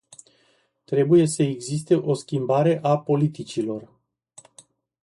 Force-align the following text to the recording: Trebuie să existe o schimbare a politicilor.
Trebuie 0.83 1.25
să 1.27 1.43
existe 1.43 1.95
o 1.95 2.13
schimbare 2.13 2.79
a 2.81 2.99
politicilor. 2.99 3.99